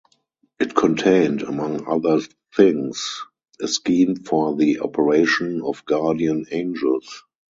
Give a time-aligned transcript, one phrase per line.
[0.59, 2.21] It contained, among other
[2.57, 3.23] things,
[3.61, 7.23] a scheme for the operation of guardian angels.